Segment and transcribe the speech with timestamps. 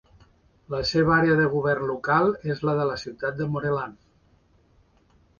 [0.73, 4.01] La seva àrea de govern local és la de la ciutat de Moreland.